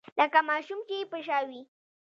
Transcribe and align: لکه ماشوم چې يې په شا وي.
لکه 0.19 0.39
ماشوم 0.49 0.79
چې 0.87 0.95
يې 0.99 1.05
په 1.11 1.17
شا 1.25 1.39
وي. 1.49 1.61